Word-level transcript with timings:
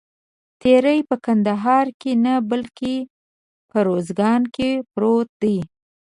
تیری 0.61 0.99
په 1.09 1.15
کندهار 1.25 1.85
کې 2.01 2.11
نه 2.25 2.33
بلکې 2.49 2.95
په 3.69 3.75
اوروزګان 3.79 4.41
کې 4.55 4.69
پروت 4.91 5.29
دی. 5.41 5.57